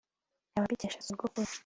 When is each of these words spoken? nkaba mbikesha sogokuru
nkaba 0.51 0.65
mbikesha 0.67 1.01
sogokuru 1.05 1.49